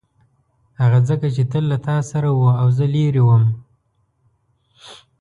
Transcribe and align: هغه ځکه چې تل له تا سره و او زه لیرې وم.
هغه 0.81 0.99
ځکه 1.09 1.27
چې 1.35 1.43
تل 1.51 1.63
له 1.71 1.77
تا 1.85 1.97
سره 2.11 2.29
و 2.31 2.43
او 2.61 2.67
زه 2.77 2.85
لیرې 2.93 3.23
وم. 3.27 3.45